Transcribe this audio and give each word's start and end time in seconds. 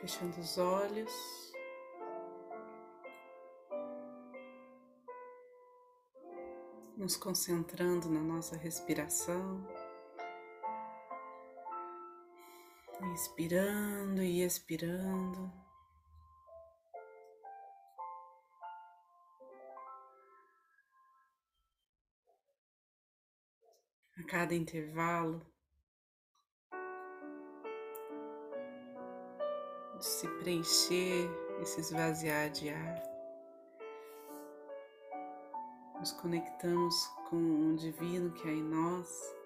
fechando 0.00 0.40
os 0.40 0.56
olhos. 0.56 1.12
Nos 6.96 7.16
concentrando 7.16 8.10
na 8.10 8.20
nossa 8.20 8.56
respiração, 8.56 9.66
inspirando 13.12 14.22
e 14.22 14.42
expirando. 14.42 15.50
A 24.18 24.22
cada 24.24 24.54
intervalo, 24.54 25.40
se 30.00 30.26
preencher 30.26 31.30
e 31.60 31.66
se 31.66 31.80
esvaziar 31.80 32.50
de 32.50 32.70
ar. 32.70 33.02
Nos 35.98 36.12
conectamos 36.12 37.06
com 37.28 37.72
o 37.72 37.76
divino 37.76 38.32
que 38.32 38.48
há 38.48 38.52
em 38.52 38.62
nós. 38.62 39.36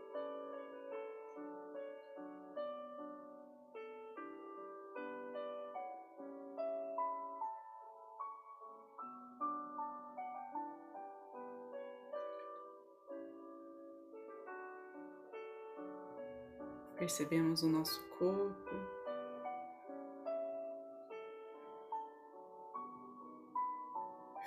Percebemos 16.96 17.64
o 17.64 17.68
nosso 17.68 18.00
corpo. 18.18 18.93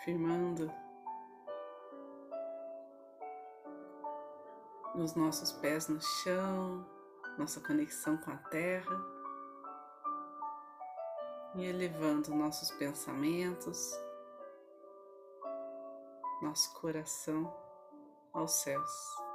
Firmando 0.07 0.71
nos 4.95 5.13
nossos 5.15 5.51
pés 5.51 5.89
no 5.89 6.01
chão, 6.01 6.87
nossa 7.37 7.59
conexão 7.59 8.15
com 8.15 8.31
a 8.31 8.37
terra 8.37 9.05
e 11.55 11.65
elevando 11.65 12.33
nossos 12.33 12.71
pensamentos, 12.71 13.91
nosso 16.41 16.73
coração 16.79 17.53
aos 18.31 18.53
céus. 18.61 19.26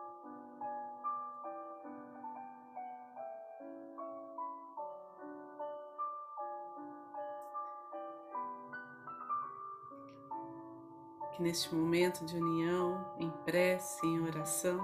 Neste 11.42 11.74
momento 11.74 12.24
de 12.24 12.36
união, 12.36 13.04
em 13.18 13.28
prece, 13.44 14.06
em 14.06 14.20
oração, 14.22 14.80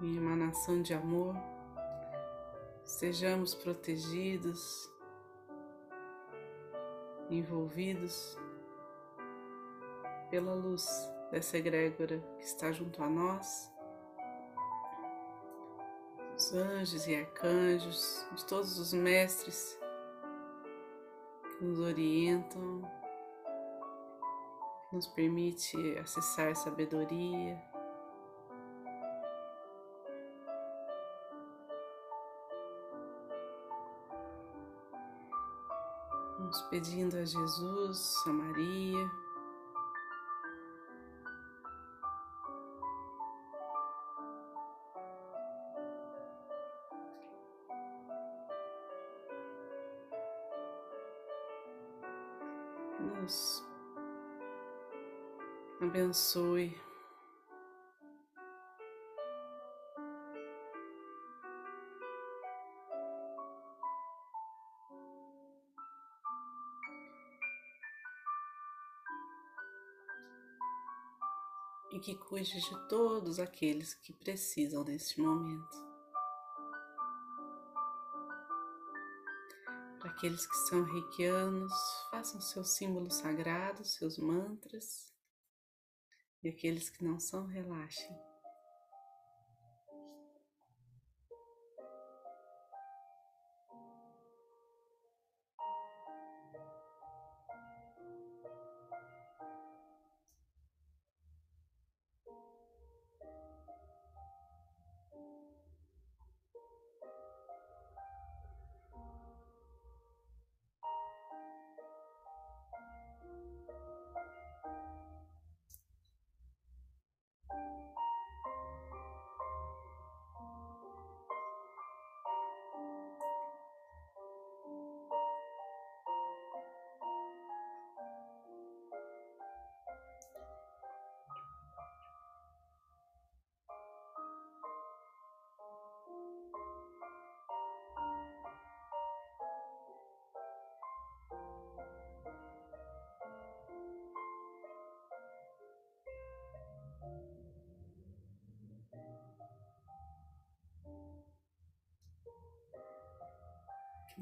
em 0.00 0.16
emanação 0.16 0.82
de 0.82 0.92
amor, 0.92 1.36
sejamos 2.84 3.54
protegidos, 3.54 4.90
envolvidos 7.30 8.36
pela 10.30 10.52
luz 10.52 10.84
dessa 11.30 11.56
egrégora 11.58 12.18
que 12.38 12.44
está 12.44 12.72
junto 12.72 13.00
a 13.04 13.08
nós, 13.08 13.70
os 16.36 16.52
anjos 16.52 17.06
e 17.06 17.14
arcanjos, 17.14 18.26
de 18.34 18.44
todos 18.46 18.80
os 18.80 18.92
mestres 18.92 19.80
nos 21.62 21.78
orientam, 21.78 22.82
nos 24.92 25.06
permite 25.06 25.96
acessar 25.98 26.56
sabedoria. 26.56 27.62
Vamos 36.36 36.62
pedindo 36.62 37.16
a 37.16 37.24
Jesus, 37.24 38.26
a 38.26 38.32
Maria, 38.32 39.10
abençoe. 55.92 56.74
E 71.90 72.00
que 72.00 72.14
cuide 72.14 72.58
de 72.58 72.88
todos 72.88 73.38
aqueles 73.38 73.92
que 73.92 74.14
precisam 74.14 74.82
neste 74.84 75.20
momento. 75.20 75.92
Aqueles 80.00 80.46
que 80.46 80.56
são 80.68 80.84
reikianos, 80.84 81.72
façam 82.10 82.40
seus 82.40 82.76
símbolos 82.76 83.16
sagrados, 83.16 83.94
seus 83.94 84.16
mantras. 84.16 85.11
E 86.42 86.48
aqueles 86.48 86.90
que 86.90 87.04
não 87.04 87.20
são, 87.20 87.46
relaxem. 87.46 88.31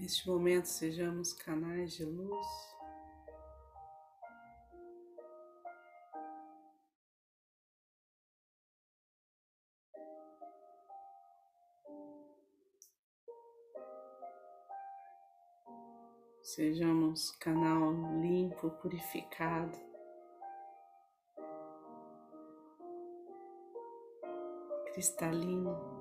Neste 0.00 0.26
momento 0.26 0.64
sejamos 0.64 1.35
canais 1.35 1.93
de 1.93 2.05
luz. 2.05 2.47
Sejamos 16.43 17.31
canal 17.32 17.93
limpo, 18.23 18.70
purificado. 18.70 19.79
Cristalino. 24.93 26.00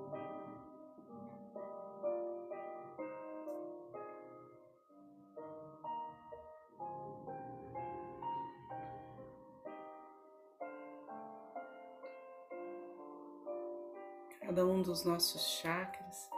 cada 14.40 14.66
um 14.66 14.82
dos 14.82 15.04
nossos 15.04 15.46
chakras 15.46 16.28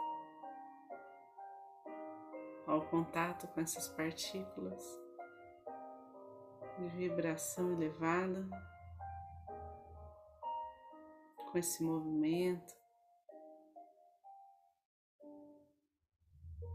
ao 2.67 2.81
contato 2.87 3.47
com 3.47 3.61
essas 3.61 3.87
partículas 3.89 4.83
de 6.77 6.87
vibração 6.89 7.73
elevada, 7.73 8.47
com 11.51 11.57
esse 11.57 11.83
movimento. 11.83 12.73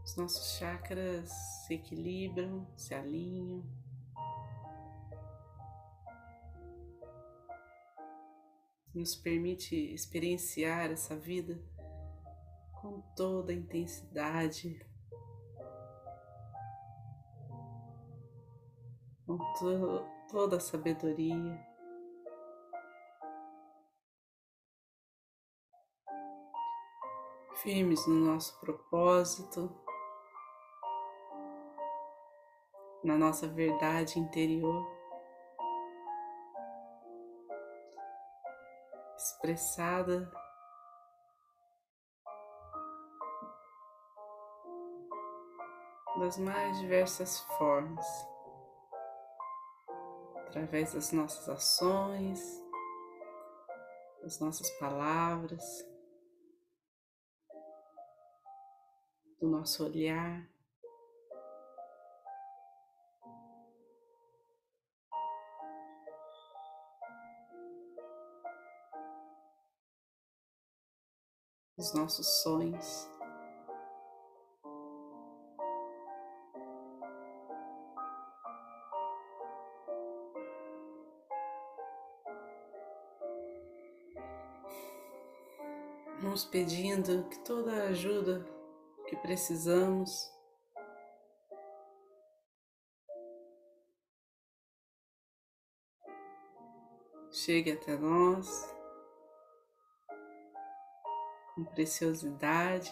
Os 0.03 0.15
nossos 0.15 0.57
chakras 0.57 1.29
se 1.65 1.73
equilibram, 1.75 2.65
se 2.77 2.93
alinham. 2.93 3.63
Nos 8.99 9.15
permite 9.15 9.77
experienciar 9.93 10.91
essa 10.91 11.15
vida 11.15 11.57
com 12.81 12.99
toda 13.15 13.53
a 13.53 13.55
intensidade, 13.55 14.85
com 19.25 19.37
to 19.53 20.05
toda 20.29 20.57
a 20.57 20.59
sabedoria. 20.59 21.65
Firmes 27.63 28.05
no 28.05 28.15
nosso 28.15 28.59
propósito, 28.59 29.73
na 33.01 33.17
nossa 33.17 33.47
verdade 33.47 34.19
interior, 34.19 34.98
expressada 39.39 40.29
das 46.19 46.37
mais 46.37 46.77
diversas 46.79 47.39
formas, 47.57 48.05
através 50.47 50.93
das 50.93 51.13
nossas 51.13 51.47
ações, 51.47 52.41
das 54.21 54.41
nossas 54.41 54.69
palavras, 54.71 55.63
do 59.39 59.47
nosso 59.47 59.85
olhar. 59.85 60.45
Os 71.79 71.93
nossos 71.93 72.27
sonhos. 72.43 73.09
nos 86.21 86.43
pedindo 86.43 87.23
que 87.29 87.39
toda 87.39 87.71
a 87.71 87.87
ajuda 87.87 88.45
que 89.07 89.15
precisamos 89.15 90.29
chegue 97.31 97.71
até 97.71 97.97
nós 97.97 98.78
com 101.59 101.65
preciosidade, 101.65 102.91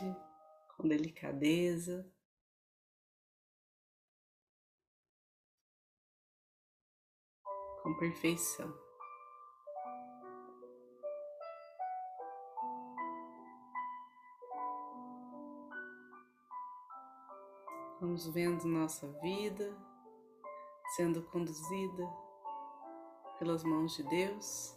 com 0.75 0.87
delicadeza. 0.87 2.05
Com 7.81 7.93
perfeição. 7.97 8.73
Vamos 18.01 18.27
vendo 18.27 18.65
nossa 18.65 19.07
vida 19.21 19.75
sendo 20.95 21.23
conduzida 21.23 22.03
pelas 23.39 23.63
mãos 23.63 23.95
de 23.95 24.03
Deus. 24.03 24.76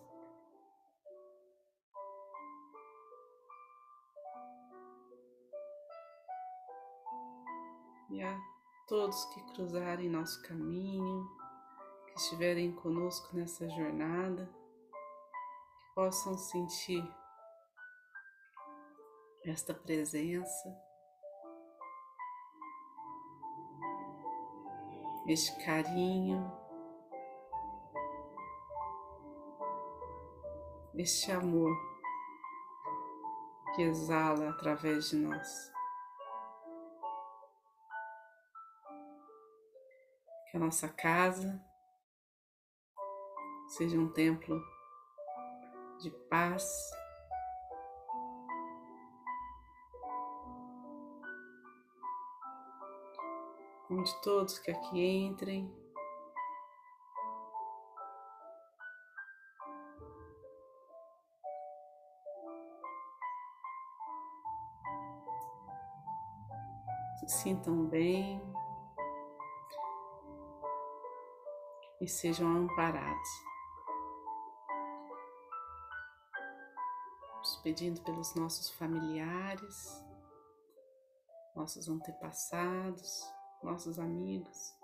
E 8.10 8.22
a 8.22 8.40
todos 8.88 9.24
que 9.26 9.42
cruzarem 9.54 10.08
nosso 10.08 10.42
caminho, 10.42 11.28
que 12.08 12.18
estiverem 12.18 12.72
conosco 12.72 13.36
nessa 13.36 13.68
jornada, 13.68 14.50
que 15.78 15.94
possam 15.94 16.36
sentir 16.36 17.02
esta 19.44 19.72
presença 19.72 20.68
este 25.32 25.64
carinho, 25.64 26.52
este 30.94 31.30
amor 31.30 31.70
que 33.74 33.82
exala 33.82 34.50
através 34.50 35.10
de 35.10 35.16
nós. 35.16 35.72
Nossa 40.60 40.88
casa. 40.90 41.58
Seja 43.68 43.98
um 43.98 44.12
templo 44.12 44.60
de 46.00 46.10
paz, 46.28 46.90
onde 53.88 54.20
todos 54.22 54.58
que 54.58 54.70
aqui 54.70 55.00
entrem. 55.00 55.74
Se 67.18 67.28
sintam 67.28 67.86
bem 67.86 68.49
e 72.00 72.08
sejam 72.08 72.48
amparados. 72.56 73.28
Pedindo 77.62 78.00
pelos 78.02 78.34
nossos 78.34 78.70
familiares, 78.70 80.02
nossos 81.54 81.88
antepassados, 81.88 83.30
nossos 83.62 83.98
amigos. 83.98 84.79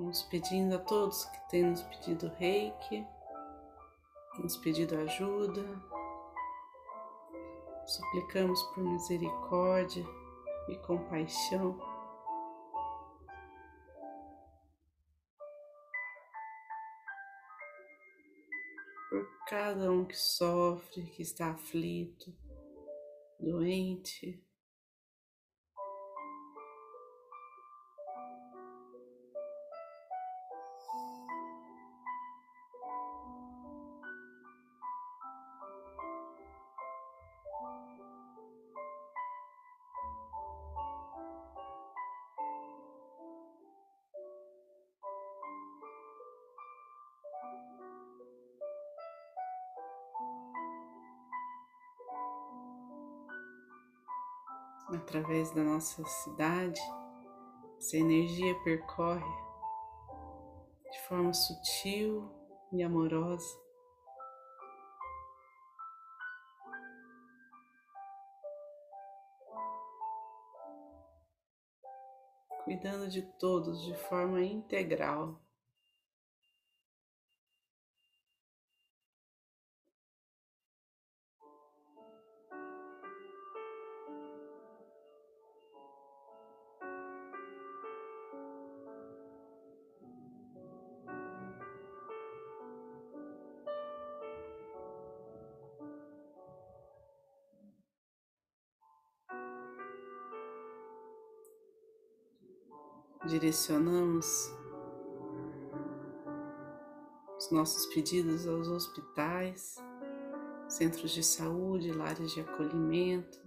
Vamos 0.00 0.22
pedindo 0.22 0.76
a 0.76 0.78
todos 0.78 1.26
que 1.26 1.50
têm 1.50 1.62
nos 1.66 1.82
pedido 1.82 2.32
reiki 2.38 3.06
nos 4.38 4.56
pedido 4.56 4.96
ajuda, 4.96 5.62
suplicamos 7.84 8.62
por 8.62 8.82
misericórdia 8.82 10.02
e 10.68 10.76
compaixão. 10.78 11.78
Por 19.10 19.44
cada 19.48 19.92
um 19.92 20.06
que 20.06 20.16
sofre, 20.16 21.02
que 21.10 21.20
está 21.20 21.50
aflito, 21.50 22.34
doente, 23.38 24.42
através 54.96 55.50
da 55.52 55.62
nossa 55.62 56.04
cidade, 56.04 56.80
essa 57.78 57.96
energia 57.96 58.54
percorre 58.62 59.24
de 60.90 61.00
forma 61.08 61.32
sutil 61.32 62.30
e 62.72 62.82
amorosa. 62.82 63.58
Cuidando 72.64 73.08
de 73.08 73.22
todos 73.38 73.82
de 73.82 73.94
forma 73.96 74.42
integral. 74.42 75.40
Direcionamos 103.30 104.52
os 107.38 107.50
nossos 107.52 107.86
pedidos 107.86 108.46
aos 108.46 108.66
hospitais, 108.66 109.76
centros 110.68 111.12
de 111.12 111.22
saúde, 111.22 111.92
lares 111.92 112.32
de 112.32 112.40
acolhimento, 112.40 113.40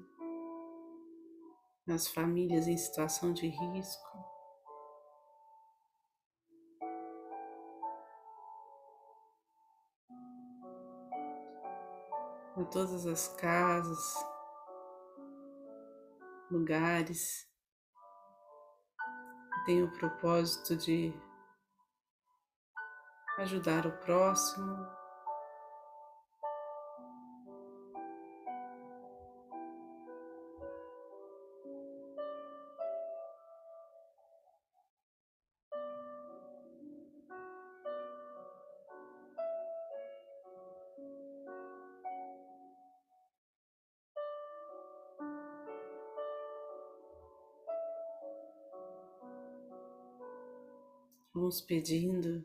nas 1.86 2.08
famílias 2.08 2.66
em 2.66 2.78
situação 2.78 3.34
de 3.34 3.48
risco. 3.48 4.18
A 12.56 12.64
todas 12.72 13.06
as 13.06 13.28
casas, 13.28 14.26
lugares 16.50 17.53
tem 19.66 19.84
o 19.84 19.92
propósito 19.92 20.76
de 20.76 21.14
ajudar 23.40 23.86
o 23.86 23.92
próximo. 23.92 25.03
Vamos 51.44 51.60
pedindo. 51.60 52.42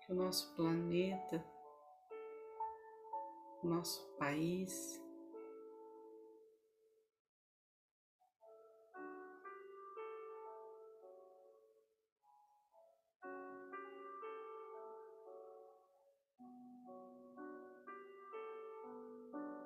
Que 0.00 0.10
o 0.10 0.14
nosso 0.14 0.54
planeta, 0.54 1.44
o 3.62 3.66
nosso 3.66 4.08
país, 4.16 5.01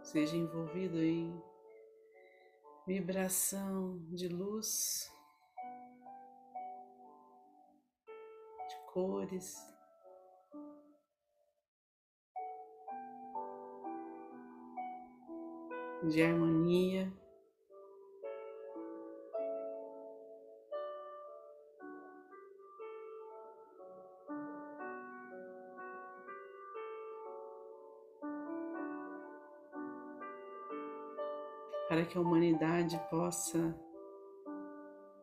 seja 0.07 0.37
envolvido 0.37 1.03
em 1.03 1.43
vibração 2.87 3.99
de 4.13 4.29
luz, 4.29 5.11
de 8.69 8.93
cores. 8.93 9.57
De 16.09 16.23
harmonia. 16.23 17.13
Para 31.89 32.05
que 32.05 32.19
a 32.19 32.21
humanidade 32.21 32.99
possa 33.11 33.75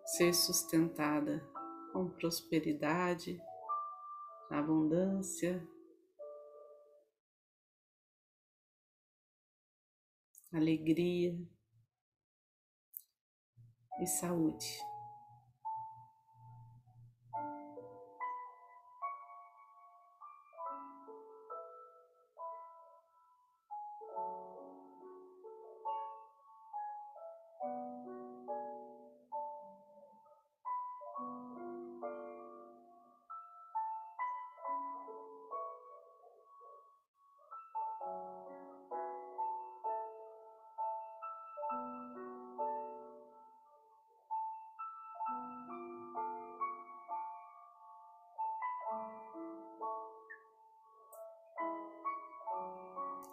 ser 0.06 0.34
sustentada 0.34 1.40
com 1.92 2.10
prosperidade, 2.10 3.42
abundância, 4.50 5.66
alegria 10.52 11.38
e 14.00 14.08
saúde. 14.08 14.93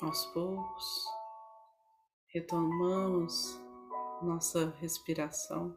Aos 0.05 0.27
poucos, 0.27 1.05
retomamos 2.29 3.61
nossa 4.23 4.71
respiração 4.79 5.75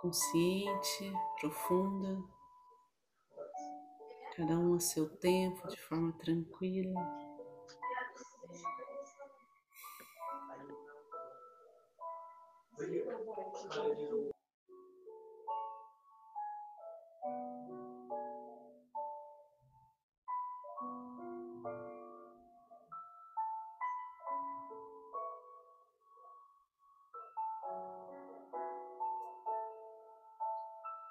consciente, 0.00 1.12
profunda, 1.40 2.22
cada 4.36 4.58
um 4.58 4.74
a 4.74 4.80
seu 4.80 5.08
tempo, 5.16 5.66
de 5.68 5.76
forma 5.76 6.12
tranquila. 6.12 7.25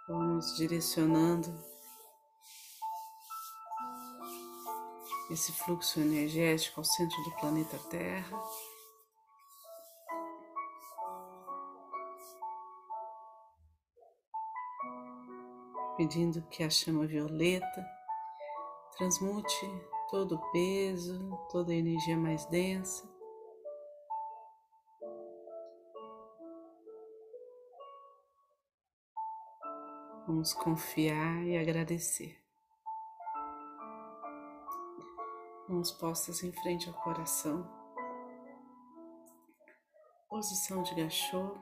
Vamos 0.08 0.56
direcionando 0.56 1.52
esse 5.32 5.52
fluxo 5.52 6.00
energético 6.00 6.80
ao 6.80 6.84
centro 6.84 7.24
do 7.24 7.32
planeta 7.38 7.76
Terra. 7.90 8.40
Pedindo 15.98 16.44
que 16.50 16.64
a 16.64 16.70
chama 16.70 17.08
violeta 17.08 17.86
transmute 18.96 19.66
todo 20.12 20.36
o 20.36 20.52
peso, 20.52 21.36
toda 21.50 21.72
a 21.72 21.76
energia 21.76 22.16
mais 22.16 22.46
densa 22.46 23.14
Vamos 30.27 30.53
confiar 30.53 31.44
e 31.44 31.58
agradecer. 31.58 32.46
mãos 35.67 35.91
postas 35.91 36.44
em 36.44 36.51
frente 36.51 36.88
ao 36.88 36.94
coração, 36.96 37.67
posição 40.29 40.84
de 40.84 40.96
gachô. 40.96 41.58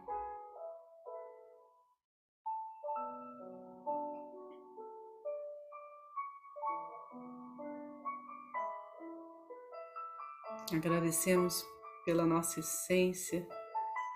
Agradecemos 10.74 11.66
pela 12.04 12.26
nossa 12.26 12.60
essência, 12.60 13.48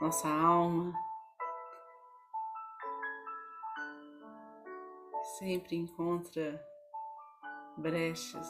nossa 0.01 0.27
alma, 0.27 0.94
sempre 5.38 5.75
encontra 5.75 6.60
brechas 7.77 8.48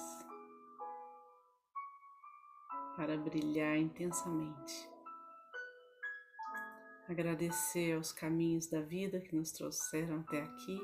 para 2.96 3.18
brilhar 3.18 3.78
intensamente. 3.78 4.90
Agradecer 7.10 7.96
aos 7.96 8.12
caminhos 8.12 8.68
da 8.68 8.82
vida 8.82 9.20
que 9.20 9.36
nos 9.36 9.52
trouxeram 9.52 10.22
até 10.22 10.42
aqui, 10.42 10.80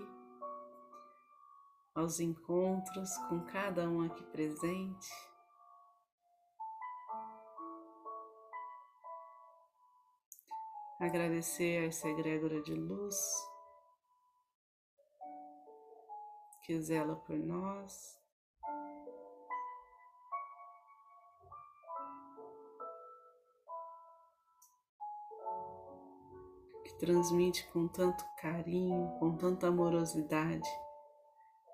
aos 1.96 2.20
encontros 2.20 3.16
com 3.30 3.42
cada 3.46 3.90
um 3.90 4.06
aqui 4.06 4.24
presente. 4.26 5.10
Agradecer 11.00 11.84
a 11.84 11.88
essa 11.88 12.08
egrégora 12.08 12.62
de 12.62 12.74
luz 12.74 13.53
que 16.64 16.80
zela 16.80 17.16
por 17.18 17.38
nós. 17.38 18.18
Que 26.86 26.94
transmite 27.00 27.68
com 27.68 27.88
tanto 27.88 28.24
carinho, 28.42 29.12
com 29.20 29.36
tanta 29.36 29.68
amorosidade, 29.68 30.70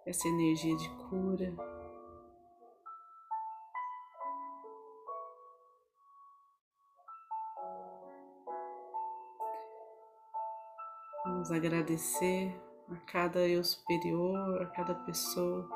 essa 0.06 0.28
energia 0.28 0.76
de 0.76 0.90
cura. 1.08 1.54
Vamos 11.26 11.52
agradecer 11.52 12.69
a 12.92 13.12
cada 13.12 13.48
eu 13.48 13.64
superior, 13.64 14.62
a 14.62 14.66
cada 14.68 14.96
pessoa 14.96 15.70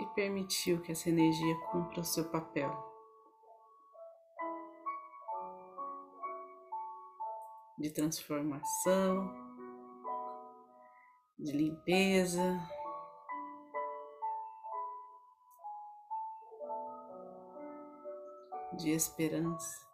e 0.00 0.06
permitiu 0.14 0.80
que 0.80 0.92
essa 0.92 1.08
energia 1.08 1.56
cumpra 1.70 2.00
o 2.00 2.04
seu 2.04 2.24
papel. 2.30 2.72
De 7.78 7.90
transformação, 7.90 9.32
de 11.38 11.52
limpeza, 11.52 12.60
de 18.76 18.90
esperança. 18.90 19.93